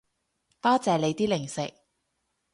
[0.59, 1.75] 多謝你啲零食